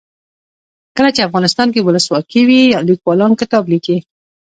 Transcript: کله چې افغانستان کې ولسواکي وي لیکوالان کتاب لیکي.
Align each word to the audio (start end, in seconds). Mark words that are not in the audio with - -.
کله 0.97 1.09
چې 1.15 1.25
افغانستان 1.27 1.67
کې 1.73 1.81
ولسواکي 1.85 2.41
وي 2.47 2.61
لیکوالان 2.89 3.31
کتاب 3.41 3.63
لیکي. 3.71 3.97